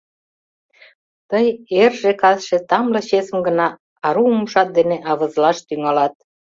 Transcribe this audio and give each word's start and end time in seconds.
Тый 1.29 1.47
эрже-касше 1.81 2.57
тамле 2.69 3.01
чесым 3.09 3.39
гына 3.47 3.67
ару 4.07 4.23
умшат 4.35 4.69
дене 4.77 4.97
авызлаш 5.11 5.57
тӱҥалат!» 5.67 6.13